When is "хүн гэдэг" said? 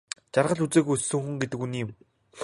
1.23-1.59